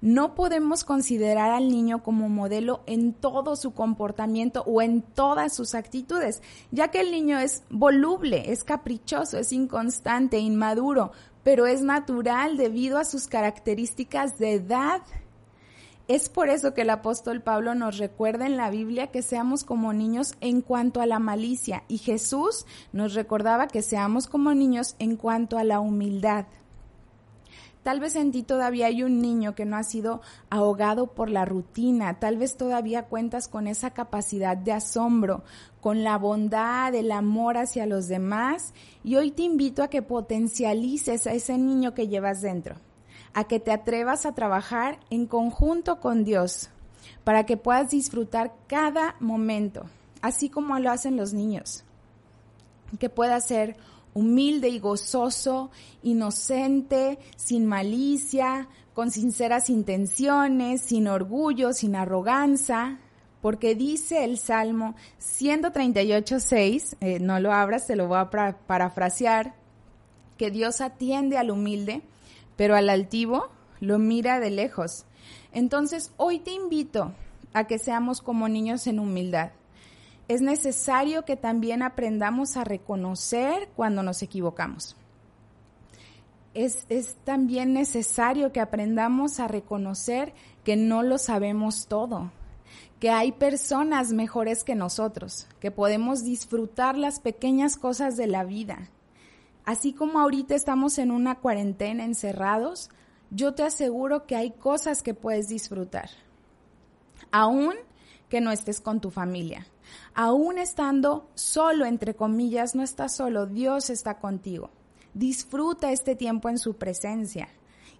No 0.00 0.34
podemos 0.34 0.82
considerar 0.82 1.52
al 1.52 1.68
niño 1.68 2.02
como 2.02 2.28
modelo 2.28 2.82
en 2.86 3.12
todo 3.12 3.54
su 3.54 3.74
comportamiento 3.74 4.64
o 4.66 4.82
en 4.82 5.02
todas 5.02 5.54
sus 5.54 5.76
actitudes, 5.76 6.42
ya 6.72 6.88
que 6.88 7.00
el 7.00 7.12
niño 7.12 7.38
es 7.38 7.62
voluble, 7.70 8.50
es 8.50 8.64
caprichoso, 8.64 9.38
es 9.38 9.52
inconstante, 9.52 10.40
inmaduro, 10.40 11.12
pero 11.44 11.68
es 11.68 11.80
natural 11.80 12.56
debido 12.56 12.98
a 12.98 13.04
sus 13.04 13.28
características 13.28 14.36
de 14.36 14.54
edad 14.54 15.02
es 16.10 16.28
por 16.28 16.48
eso 16.48 16.74
que 16.74 16.82
el 16.82 16.90
apóstol 16.90 17.40
Pablo 17.40 17.76
nos 17.76 17.98
recuerda 17.98 18.44
en 18.44 18.56
la 18.56 18.68
Biblia 18.68 19.12
que 19.12 19.22
seamos 19.22 19.62
como 19.62 19.92
niños 19.92 20.34
en 20.40 20.60
cuanto 20.60 21.00
a 21.00 21.06
la 21.06 21.20
malicia 21.20 21.84
y 21.86 21.98
Jesús 21.98 22.66
nos 22.92 23.14
recordaba 23.14 23.68
que 23.68 23.80
seamos 23.80 24.26
como 24.26 24.52
niños 24.52 24.96
en 24.98 25.14
cuanto 25.14 25.56
a 25.56 25.62
la 25.62 25.78
humildad. 25.78 26.46
Tal 27.84 28.00
vez 28.00 28.16
en 28.16 28.32
ti 28.32 28.42
todavía 28.42 28.86
hay 28.86 29.04
un 29.04 29.22
niño 29.22 29.54
que 29.54 29.64
no 29.64 29.76
ha 29.76 29.84
sido 29.84 30.20
ahogado 30.50 31.06
por 31.06 31.30
la 31.30 31.44
rutina, 31.44 32.18
tal 32.18 32.38
vez 32.38 32.56
todavía 32.56 33.04
cuentas 33.04 33.46
con 33.46 33.68
esa 33.68 33.90
capacidad 33.90 34.56
de 34.56 34.72
asombro, 34.72 35.44
con 35.80 36.02
la 36.02 36.18
bondad, 36.18 36.92
el 36.92 37.12
amor 37.12 37.56
hacia 37.56 37.86
los 37.86 38.08
demás 38.08 38.74
y 39.04 39.14
hoy 39.14 39.30
te 39.30 39.42
invito 39.42 39.84
a 39.84 39.88
que 39.88 40.02
potencialices 40.02 41.28
a 41.28 41.34
ese 41.34 41.56
niño 41.56 41.94
que 41.94 42.08
llevas 42.08 42.42
dentro 42.42 42.80
a 43.34 43.44
que 43.44 43.60
te 43.60 43.72
atrevas 43.72 44.26
a 44.26 44.34
trabajar 44.34 44.98
en 45.10 45.26
conjunto 45.26 46.00
con 46.00 46.24
Dios 46.24 46.70
para 47.24 47.46
que 47.46 47.56
puedas 47.56 47.90
disfrutar 47.90 48.54
cada 48.66 49.16
momento, 49.20 49.86
así 50.22 50.48
como 50.48 50.78
lo 50.78 50.90
hacen 50.90 51.16
los 51.16 51.32
niños. 51.32 51.84
Que 52.98 53.08
puedas 53.08 53.46
ser 53.46 53.76
humilde 54.14 54.68
y 54.68 54.78
gozoso, 54.78 55.70
inocente, 56.02 57.18
sin 57.36 57.66
malicia, 57.66 58.68
con 58.94 59.10
sinceras 59.10 59.70
intenciones, 59.70 60.82
sin 60.82 61.06
orgullo, 61.06 61.72
sin 61.72 61.94
arrogancia, 61.94 62.98
porque 63.40 63.74
dice 63.74 64.24
el 64.24 64.36
Salmo 64.38 64.94
138.6, 65.20 66.96
eh, 67.00 67.20
no 67.20 67.40
lo 67.40 67.52
abras, 67.52 67.86
te 67.86 67.96
lo 67.96 68.08
voy 68.08 68.18
a 68.18 68.30
parafrasear, 68.66 69.54
que 70.36 70.50
Dios 70.50 70.80
atiende 70.80 71.38
al 71.38 71.50
humilde, 71.50 72.02
pero 72.60 72.76
al 72.76 72.90
altivo 72.90 73.48
lo 73.80 73.98
mira 73.98 74.38
de 74.38 74.50
lejos. 74.50 75.06
Entonces, 75.50 76.12
hoy 76.18 76.40
te 76.40 76.50
invito 76.50 77.14
a 77.54 77.64
que 77.64 77.78
seamos 77.78 78.20
como 78.20 78.50
niños 78.50 78.86
en 78.86 78.98
humildad. 78.98 79.52
Es 80.28 80.42
necesario 80.42 81.24
que 81.24 81.36
también 81.36 81.80
aprendamos 81.80 82.58
a 82.58 82.64
reconocer 82.64 83.70
cuando 83.76 84.02
nos 84.02 84.20
equivocamos. 84.22 84.94
Es, 86.52 86.84
es, 86.90 87.14
también 87.24 87.72
necesario 87.72 88.52
que 88.52 88.60
aprendamos 88.60 89.40
a 89.40 89.48
reconocer 89.48 90.34
que 90.62 90.76
no 90.76 91.02
lo 91.02 91.16
sabemos 91.16 91.86
todo, 91.86 92.30
que 92.98 93.08
hay 93.08 93.32
personas 93.32 94.12
mejores 94.12 94.64
que 94.64 94.74
nosotros, 94.74 95.46
que 95.60 95.70
podemos 95.70 96.24
disfrutar 96.24 96.98
las 96.98 97.20
pequeñas 97.20 97.78
cosas 97.78 98.18
de 98.18 98.26
la 98.26 98.44
vida. 98.44 98.90
Así 99.64 99.92
como 99.92 100.20
ahorita 100.20 100.54
estamos 100.54 100.98
en 100.98 101.10
una 101.10 101.38
cuarentena 101.38 102.04
encerrados, 102.04 102.90
yo 103.30 103.54
te 103.54 103.62
aseguro 103.62 104.26
que 104.26 104.36
hay 104.36 104.50
cosas 104.52 105.02
que 105.02 105.14
puedes 105.14 105.48
disfrutar. 105.48 106.10
Aún 107.30 107.74
que 108.28 108.40
no 108.40 108.50
estés 108.50 108.80
con 108.80 109.00
tu 109.00 109.10
familia. 109.10 109.66
Aún 110.14 110.58
estando 110.58 111.28
solo, 111.34 111.84
entre 111.84 112.14
comillas, 112.14 112.74
no 112.74 112.82
estás 112.82 113.16
solo, 113.16 113.46
Dios 113.46 113.90
está 113.90 114.18
contigo. 114.18 114.70
Disfruta 115.14 115.92
este 115.92 116.14
tiempo 116.14 116.48
en 116.48 116.58
su 116.58 116.76
presencia. 116.76 117.48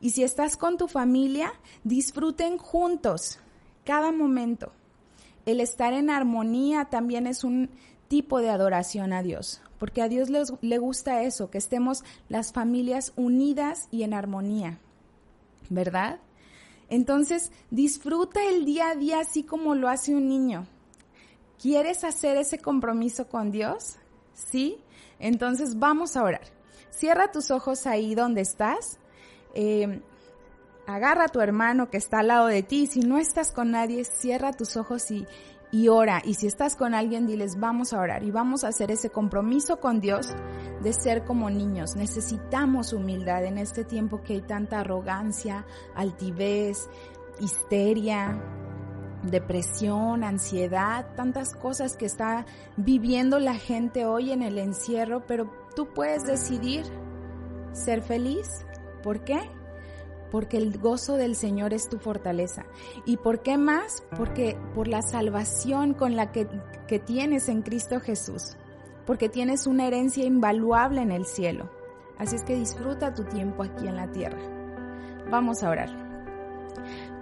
Y 0.01 0.11
si 0.11 0.23
estás 0.23 0.57
con 0.57 0.79
tu 0.79 0.89
familia, 0.89 1.53
disfruten 1.85 2.57
juntos 2.59 3.39
cada 3.85 4.13
momento. 4.13 4.73
El 5.47 5.61
estar 5.61 5.93
en 5.93 6.11
armonía 6.11 6.87
también 6.87 7.27
es 7.27 7.45
un 7.45 7.71
tipo 8.11 8.41
de 8.41 8.51
adoración 8.51 9.13
a 9.13 9.23
Dios, 9.23 9.63
porque 9.79 10.03
a 10.03 10.09
Dios 10.09 10.31
le 10.63 10.79
gusta 10.79 11.23
eso, 11.23 11.49
que 11.49 11.59
estemos 11.59 12.03
las 12.29 12.53
familias 12.53 13.13
unidas 13.15 13.87
y 13.93 14.03
en 14.03 14.15
armonía, 14.15 14.81
¿verdad? 15.69 16.19
Entonces, 16.89 17.53
disfruta 17.71 18.43
el 18.43 18.65
día 18.65 18.91
a 18.91 18.97
día 18.97 19.21
así 19.21 19.45
como 19.45 19.77
lo 19.77 19.89
hace 19.89 20.13
un 20.13 20.27
niño. 20.27 20.67
¿Quieres 21.63 22.03
hacer 22.03 22.37
ese 22.37 22.59
compromiso 22.59 23.29
con 23.29 23.53
Dios? 23.53 23.95
¿Sí? 24.35 24.79
Entonces 25.21 25.79
vamos 25.79 26.17
a 26.17 26.25
orar. 26.25 26.43
Cierra 26.91 27.31
tus 27.31 27.53
ojos 27.53 27.87
ahí 27.87 28.17
donde 28.17 28.41
estás. 28.41 28.99
Eh, 29.55 30.01
agarra 30.85 31.27
a 31.27 31.29
tu 31.29 31.41
hermano 31.41 31.91
que 31.91 31.99
está 31.99 32.21
al 32.21 32.29
lado 32.29 32.49
de 32.49 32.65
ti. 32.65 32.89
Si 32.89 33.01
no 33.01 33.19
estás 33.19 33.53
con 33.53 33.71
nadie, 33.71 34.05
cierra 34.05 34.53
tus 34.53 34.77
ojos 34.77 35.13
y, 35.13 35.29
y 35.71 35.89
ora. 35.89 36.23
Y 36.25 36.35
si 36.35 36.47
estás 36.47 36.77
con 36.77 36.95
alguien, 36.95 37.27
diles, 37.27 37.59
vamos 37.59 37.93
a 37.93 38.01
orar 38.01 38.23
y 38.23 38.31
vamos 38.31 38.65
a 38.65 38.69
hacer 38.69 38.91
ese 38.91 39.11
compromiso 39.11 39.79
con 39.79 40.01
Dios 40.01 40.35
de 40.83 40.93
ser 40.93 41.25
como 41.25 41.51
niños. 41.51 41.97
Necesitamos 41.97 42.93
humildad 42.93 43.45
en 43.45 43.59
este 43.59 43.85
tiempo 43.85 44.23
que 44.23 44.35
hay 44.35 44.43
tanta 44.43 44.81
arrogancia, 44.81 45.67
altivez, 45.95 46.89
histeria, 47.41 48.43
depresión, 49.23 50.25
ansiedad, 50.25 51.15
tantas 51.15 51.55
cosas 51.55 51.97
que 51.97 52.07
está 52.07 52.47
viviendo 52.77 53.39
la 53.39 53.55
gente 53.55 54.07
hoy 54.07 54.33
en 54.33 54.43
el 54.43 54.59
encierro, 54.59 55.27
pero 55.27 55.51
tú 55.77 55.89
puedes 55.93 56.25
decidir 56.25 56.85
ser 57.73 58.03
feliz. 58.03 58.65
¿Por 59.03 59.25
qué? 59.25 59.39
Porque 60.31 60.57
el 60.57 60.79
gozo 60.79 61.17
del 61.17 61.35
Señor 61.37 61.75
es 61.75 61.89
tu 61.89 61.99
fortaleza. 61.99 62.65
¿Y 63.05 63.17
por 63.17 63.43
qué 63.43 63.59
más? 63.59 64.03
Porque 64.17 64.59
por 64.75 64.89
la 64.89 65.03
salvación 65.03 65.95
con 65.95 66.17
la 66.17 66.33
que, 66.33 66.47
que 66.87 66.99
tienes 66.99 67.49
en 67.49 67.63
Cristo 67.63 68.01
Jesús, 68.01 68.57
porque 69.07 69.29
tienes 69.29 69.67
una 69.67 69.87
herencia 69.87 70.25
invaluable 70.25 71.03
en 71.03 71.11
el 71.11 71.27
cielo. 71.27 71.71
Así 72.19 72.37
es 72.37 72.45
que 72.45 72.55
disfruta 72.55 73.15
tu 73.15 73.25
tiempo 73.25 73.63
aquí 73.63 73.87
en 73.89 73.97
la 73.97 74.11
tierra. 74.13 74.39
Vamos 75.31 75.63
a 75.63 75.71
orar. 75.71 75.89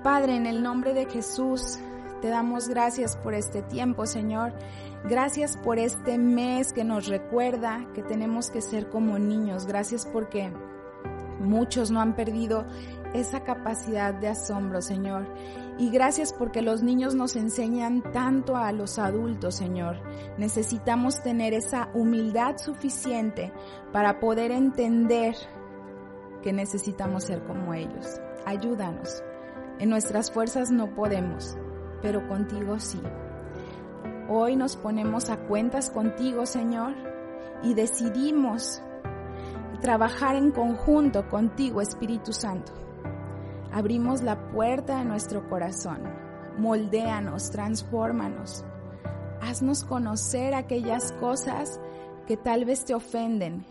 Padre, 0.03 0.37
en 0.37 0.47
el 0.47 0.63
nombre 0.63 0.95
de 0.95 1.07
Jesús, 1.07 1.79
te 2.21 2.29
damos 2.29 2.69
gracias 2.69 3.17
por 3.17 3.35
este 3.35 3.63
tiempo, 3.63 4.07
Señor. 4.07 4.53
Gracias 5.05 5.57
por 5.57 5.79
este 5.79 6.19
mes 6.19 6.73
que 6.73 6.83
nos 6.83 7.07
recuerda 7.07 7.87
que 7.95 8.03
tenemos 8.03 8.51
que 8.51 8.61
ser 8.61 8.89
como 8.89 9.19
niños. 9.19 9.67
Gracias 9.67 10.07
porque 10.07 10.51
muchos 11.39 11.91
no 11.91 12.01
han 12.01 12.17
perdido 12.17 12.65
esa 13.15 13.41
capacidad 13.41 14.15
de 14.15 14.29
asombro, 14.29 14.83
Señor. 14.83 15.27
Y 15.79 15.91
gracias 15.91 16.33
porque 16.33 16.63
los 16.63 16.83
niños 16.83 17.15
nos 17.15 17.37
enseñan 17.37 18.03
tanto 18.13 18.57
a 18.57 18.73
los 18.73 18.99
adultos, 18.99 19.55
Señor. 19.55 20.01
Necesitamos 20.37 21.23
tener 21.23 21.55
esa 21.55 21.89
humildad 21.95 22.57
suficiente 22.57 23.53
para 23.93 24.19
poder 24.19 24.51
entender 24.51 25.37
que 26.43 26.53
necesitamos 26.53 27.25
ser 27.25 27.45
como 27.45 27.75
ellos. 27.75 28.21
Ayúdanos. 28.45 29.23
En 29.79 29.91
nuestras 29.91 30.33
fuerzas 30.33 30.71
no 30.71 30.95
podemos, 30.95 31.57
pero 32.03 32.27
contigo 32.27 32.81
sí. 32.81 33.01
Hoy 34.29 34.57
nos 34.57 34.77
ponemos 34.77 35.31
a 35.31 35.37
cuentas 35.37 35.91
contigo, 35.91 36.45
Señor, 36.45 36.95
y 37.63 37.75
decidimos 37.75 38.83
trabajar 39.81 40.35
en 40.35 40.51
conjunto 40.51 41.29
contigo, 41.29 41.81
Espíritu 41.81 42.33
Santo 42.33 42.88
abrimos 43.73 44.23
la 44.23 44.51
puerta 44.51 44.99
de 44.99 45.05
nuestro 45.05 45.49
corazón. 45.49 46.01
Moldéanos, 46.59 47.51
transfórmanos. 47.51 48.65
Haznos 49.41 49.85
conocer 49.85 50.55
aquellas 50.55 51.13
cosas 51.13 51.81
que 52.27 52.37
tal 52.37 52.65
vez 52.65 52.85
te 52.85 52.95
ofenden, 52.95 53.65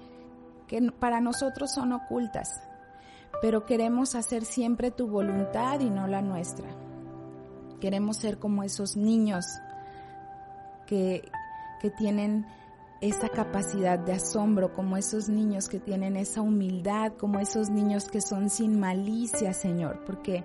que 0.67 0.91
para 0.91 1.21
nosotros 1.21 1.71
son 1.73 1.93
ocultas, 1.93 2.61
pero 3.41 3.65
queremos 3.65 4.15
hacer 4.15 4.45
siempre 4.45 4.91
tu 4.91 5.07
voluntad 5.07 5.79
y 5.79 5.89
no 5.89 6.07
la 6.07 6.21
nuestra. 6.21 6.67
Queremos 7.79 8.17
ser 8.17 8.39
como 8.39 8.63
esos 8.63 8.97
niños 8.97 9.45
que, 10.87 11.29
que 11.81 11.91
tienen 11.91 12.47
esa 13.01 13.29
capacidad 13.29 13.99
de 13.99 14.13
asombro, 14.13 14.73
como 14.73 14.97
esos 14.97 15.29
niños 15.29 15.69
que 15.69 15.79
tienen 15.79 16.17
esa 16.17 16.41
humildad, 16.41 17.13
como 17.13 17.39
esos 17.39 17.69
niños 17.69 18.05
que 18.05 18.21
son 18.21 18.49
sin 18.49 18.79
malicia, 18.79 19.53
Señor, 19.53 20.03
porque 20.05 20.43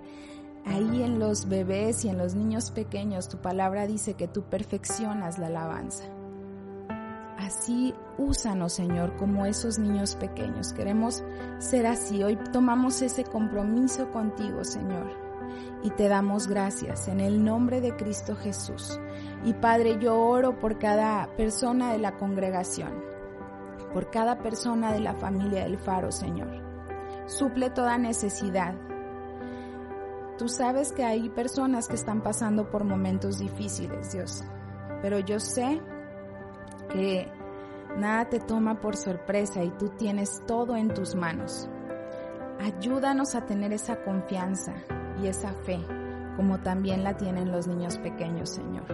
ahí 0.65 1.03
en 1.03 1.19
los 1.19 1.47
bebés 1.49 2.05
y 2.05 2.09
en 2.09 2.17
los 2.17 2.35
niños 2.35 2.71
pequeños 2.71 3.27
tu 3.27 3.37
palabra 3.37 3.87
dice 3.87 4.13
que 4.13 4.27
tú 4.27 4.43
perfeccionas 4.43 5.39
la 5.39 5.47
alabanza. 5.47 6.03
Así 7.37 7.93
úsanos, 8.17 8.73
Señor, 8.73 9.17
como 9.17 9.45
esos 9.45 9.77
niños 9.77 10.15
pequeños. 10.15 10.71
Queremos 10.71 11.23
ser 11.59 11.87
así. 11.87 12.23
Hoy 12.23 12.37
tomamos 12.53 13.01
ese 13.01 13.25
compromiso 13.25 14.09
contigo, 14.11 14.63
Señor, 14.63 15.22
y 15.83 15.89
te 15.91 16.07
damos 16.07 16.47
gracias 16.47 17.09
en 17.09 17.19
el 17.19 17.43
nombre 17.43 17.81
de 17.81 17.95
Cristo 17.95 18.35
Jesús. 18.37 18.99
Y 19.43 19.53
Padre, 19.53 19.99
yo 19.99 20.17
oro 20.17 20.57
por 20.57 20.79
cada 20.79 21.27
persona 21.35 21.91
de 21.91 21.99
la 21.99 22.15
congregación, 22.17 23.03
por 23.93 24.09
cada 24.09 24.39
persona 24.39 24.93
de 24.93 25.01
la 25.01 25.13
familia 25.13 25.65
del 25.65 25.77
Faro, 25.77 26.11
Señor. 26.11 26.63
Suple 27.25 27.69
toda 27.69 27.97
necesidad. 27.97 28.75
Tú 30.37 30.47
sabes 30.47 30.93
que 30.93 31.03
hay 31.03 31.29
personas 31.29 31.89
que 31.89 31.95
están 31.95 32.21
pasando 32.21 32.69
por 32.69 32.85
momentos 32.85 33.37
difíciles, 33.37 34.13
Dios, 34.13 34.43
pero 35.01 35.19
yo 35.19 35.39
sé 35.39 35.81
que 36.89 37.29
nada 37.97 38.29
te 38.29 38.39
toma 38.39 38.79
por 38.79 38.95
sorpresa 38.95 39.63
y 39.63 39.69
tú 39.71 39.89
tienes 39.89 40.41
todo 40.47 40.77
en 40.77 40.93
tus 40.93 41.13
manos. 41.13 41.69
Ayúdanos 42.61 43.35
a 43.35 43.45
tener 43.45 43.73
esa 43.73 44.01
confianza 44.03 44.73
y 45.21 45.27
esa 45.27 45.53
fe, 45.53 45.79
como 46.35 46.59
también 46.59 47.03
la 47.03 47.17
tienen 47.17 47.51
los 47.51 47.67
niños 47.67 47.97
pequeños, 47.97 48.49
Señor. 48.49 48.85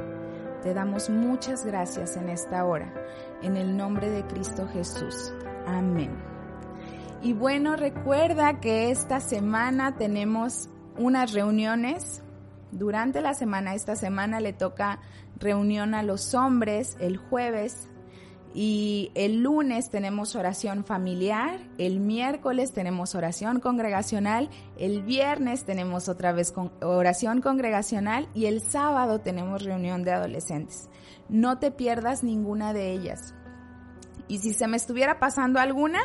Te 0.62 0.74
damos 0.74 1.10
muchas 1.10 1.66
gracias 1.66 2.18
en 2.18 2.30
esta 2.30 2.66
hora, 2.66 2.94
en 3.42 3.56
el 3.56 3.78
nombre 3.78 4.10
de 4.10 4.26
Cristo 4.26 4.68
Jesús. 4.68 5.34
Amén. 5.66 6.12
Y 7.22 7.34
bueno, 7.34 7.76
recuerda 7.76 8.60
que 8.60 8.92
esta 8.92 9.20
semana 9.20 9.96
tenemos 9.96 10.70
unas 10.98 11.34
reuniones. 11.34 12.22
Durante 12.72 13.22
la 13.22 13.34
semana, 13.34 13.74
esta 13.74 13.96
semana 13.96 14.40
le 14.40 14.54
toca 14.54 15.00
reunión 15.38 15.96
a 15.96 16.04
los 16.04 16.34
hombres 16.34 16.98
el 17.00 17.18
jueves 17.18 17.90
y 18.54 19.12
el 19.14 19.44
lunes 19.44 19.90
tenemos 19.92 20.36
oración 20.36 20.84
familiar, 20.84 21.60
el 21.78 22.00
miércoles 22.00 22.74
tenemos 22.74 23.14
oración 23.14 23.60
congregacional, 23.60 24.50
el 24.78 25.04
viernes 25.04 25.66
tenemos 25.66 26.10
otra 26.10 26.32
vez 26.32 26.54
oración 26.82 27.42
congregacional 27.42 28.28
y 28.34 28.46
el 28.46 28.62
sábado 28.62 29.20
tenemos 29.20 29.64
reunión 29.64 30.04
de 30.04 30.14
adolescentes. 30.14 30.90
No 31.30 31.60
te 31.60 31.70
pierdas 31.70 32.24
ninguna 32.24 32.74
de 32.74 32.92
ellas. 32.92 33.36
Y 34.28 34.40
si 34.40 34.54
se 34.54 34.68
me 34.68 34.78
estuviera 34.78 35.20
pasando 35.20 35.60
alguna, 35.60 36.00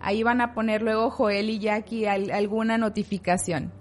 ahí 0.00 0.22
van 0.22 0.42
a 0.42 0.52
poner 0.54 0.82
luego 0.82 1.10
Joel 1.10 1.48
y 1.48 1.58
Jackie 1.58 2.06
alguna 2.06 2.76
notificación. 2.76 3.72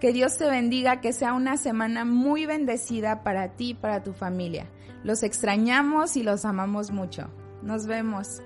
Que 0.00 0.12
Dios 0.12 0.36
te 0.38 0.48
bendiga, 0.48 1.00
que 1.00 1.12
sea 1.12 1.32
una 1.32 1.56
semana 1.56 2.04
muy 2.04 2.46
bendecida 2.46 3.22
para 3.22 3.56
ti 3.56 3.70
y 3.70 3.74
para 3.74 4.02
tu 4.02 4.12
familia. 4.12 4.66
Los 5.04 5.22
extrañamos 5.22 6.16
y 6.16 6.22
los 6.22 6.44
amamos 6.44 6.90
mucho. 6.90 7.28
Nos 7.62 7.86
vemos. 7.86 8.40